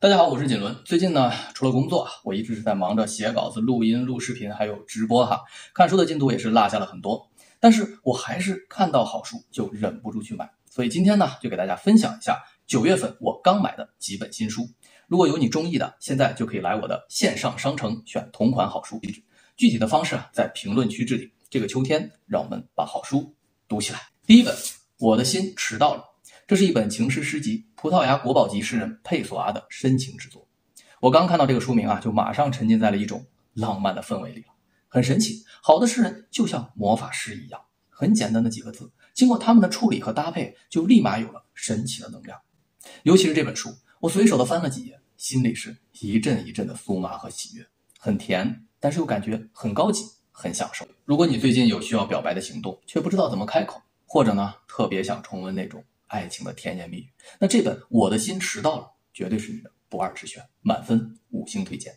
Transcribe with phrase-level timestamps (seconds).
[0.00, 0.76] 大家好，我是锦纶。
[0.84, 5.42] 最近呢，除了工作啊，我一直是在忙着写稿子、录音、录视频，还有直播哈。
[5.74, 10.48] 看书的进度也是落下了很多，但是我还是看到好书就忍不住去买。
[10.70, 14.68] 所以今天呢，就给大家分享一下九月份我刚买的几本新书。
[15.08, 19.00] 如果有你中意的，现在就可以来我的线上商城选同款好书。
[19.56, 21.28] 具体的方式啊，在评论区置顶。
[21.50, 23.34] 这个秋天，让我们把好书
[23.66, 23.98] 读起来。
[24.24, 24.54] 第一本，
[25.00, 26.04] 我的心迟到了。
[26.48, 30.48] 这是一本情诗诗集，葡萄牙国宝级诗人佩索阿的深情之作。
[30.98, 34.54] 我刚看到这个书名啊，就马上沉浸在了一种浪漫的氛围里了，
[34.88, 35.44] 很神奇。
[35.62, 42.40] 好的诗人就像魔法师一样，很简单的几个字，经过他们的处理和搭配，就立马有了神奇的能量。
[43.02, 43.68] 尤其是这本书，
[44.00, 47.66] 我随手的翻了几页，心里是一阵一阵的酥麻和喜悦，
[47.98, 50.02] 很甜，但是又感觉很高级，
[50.32, 50.88] 很享受。
[51.04, 55.84] 如果你最近有需要表白的行动，却不知道怎么开口，或者呢，特别想重温那种。
[56.08, 57.08] 爱情的甜言蜜语，
[57.38, 61.96] 那这本《我的心迟到了》绝对是你的不二之选，满分五星推荐。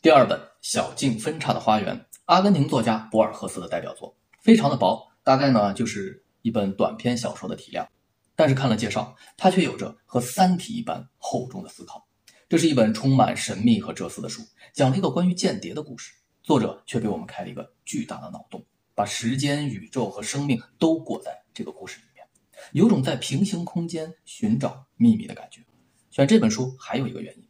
[0.00, 7.88] 第二本《小径分叉的花园》，阿根廷作家博尔赫斯的代表作，非常的薄，大概呢就是一本短篇小说的体量。
[8.36, 12.06] 但是看了介绍，它却有着和《三体》一般厚重的思考。
[12.48, 22.04] 这是一本充满神秘和哲思的书，讲了一个关于间谍的故事，作者却给我们开了一个巨大的脑洞，把时间、宇宙和生命都裹在这个故事里。
[22.72, 25.60] 有种在平行空间寻找秘密的感觉。
[26.10, 27.44] 选这本书还有一个原因，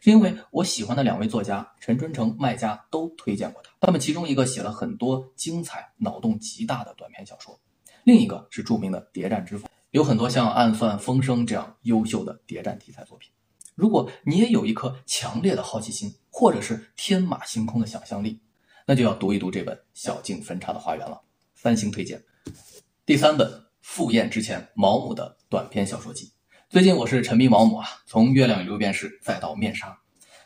[0.00, 3.70] 是因为我喜欢的两位作家陈春成、麦家都推荐过他。
[3.80, 7.58] 他们其中一个写了很多精彩、脑洞极大的短篇小说，
[8.04, 13.30] 另一个是著名的谍战之父，有很多像《暗算》《风声》这样优秀的谍战题材作品。
[13.74, 18.38] 如果你也有一颗强烈的好奇心，或者是天马行空的想象力，
[18.86, 21.20] 那就要读一读这本《小径分叉的花园》了，
[21.54, 22.22] 三星推荐。
[23.04, 23.71] 第三本。
[23.82, 26.32] 赴宴之前，毛姆的短篇小说集。
[26.70, 29.88] 最近我是沉迷毛姆啊，从《月亮与六便士》再到《面纱》，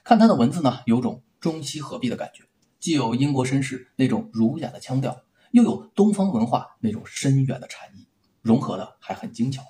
[0.03, 2.45] 看他的文字呢，有种中西合璧的感觉，
[2.81, 5.20] 既有英国绅士那种儒雅的腔调，
[5.53, 8.09] 又有东方文化那种深远的禅意，
[8.41, 9.62] 融合的还很精巧，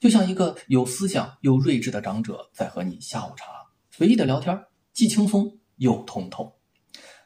[0.00, 3.46] 就像一个有思想又睿智的长者在和你下午茶，
[3.90, 6.58] 随意的聊天，既轻松又通透。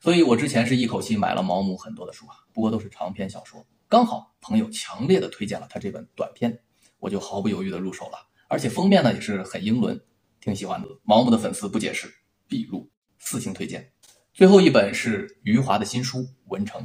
[0.01, 3.67] 所以我之前是一口气买了毛姆很多的书啊，不过都是长篇小说。
[3.89, 6.61] 刚好朋友强烈的推荐了他这本短篇，
[6.99, 9.99] 我就毫不犹豫的入手了，而且封面呢也是很英伦，
[10.41, 10.89] 挺喜欢的。
[11.05, 12.13] 毛姆的粉丝不解释，
[12.49, 13.91] 必入，四星推荐。
[14.35, 16.83] 最后一本是余华的新书《文成》，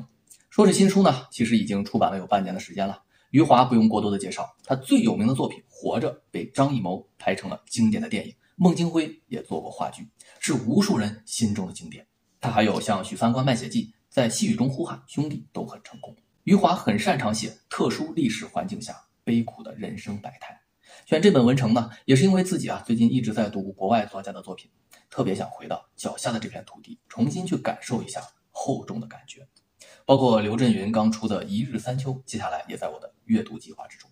[0.49, 3.01] 说是新书呢，其实已经出版了有半年的时间了。
[3.31, 10.07] 余华不用过多的介绍，他最有名的作品《活着》被张艺谋拍成了经典的电影，孟京辉也做过话剧，
[10.39, 12.07] 是无数人心中的经典。
[12.39, 16.15] 他还有像《许三观卖血记》在细雨中呼喊兄弟都很成功。
[16.47, 20.57] 余华很擅长写特殊历史环境下悲苦的人生百态。
[21.05, 24.71] 选这本《文成》呢，也是因为自己啊最近一直在读国外作家的作品，
[25.09, 29.45] 特别想回到脚下的这片土地，重新去感受一下厚重的感觉。
[30.05, 34.09] 包括刘震云刚出的《一日三秋》，接下来也在我的阅读计划之中。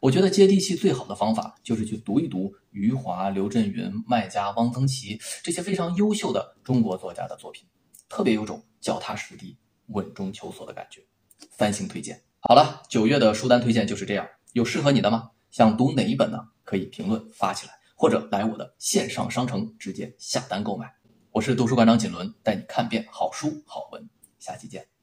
[0.00, 7.64] 我觉得接地气最好的方法就是去读一读余华、刘震云、麦家、汪曾祺这些非常优秀的中国作家的作品，
[8.08, 11.06] 特别有种脚踏实地、稳中求索的感觉。
[11.50, 12.22] 三星推荐。
[12.40, 14.26] 好了，九月的书单推荐就是这样。
[14.52, 15.30] 有适合你的吗？
[15.50, 16.38] 想读哪一本呢？
[16.64, 20.92] 可以评论发起来，或者来我的线上商城直接下单购买。
[21.30, 24.08] 我是读书馆长锦纶，带你看遍好书好文。
[24.38, 24.93] 下期见。